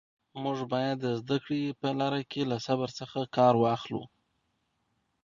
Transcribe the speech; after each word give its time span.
موږ 0.43 0.57
باید 0.73 0.97
د 1.01 1.05
زده 1.21 1.37
کړې 1.43 1.77
په 1.79 1.87
لاره 1.99 2.21
کې 2.31 2.41
له 2.51 2.57
صبر 2.67 2.89
څخه 2.99 3.19
کار 3.37 3.53
واخلو. 3.63 4.03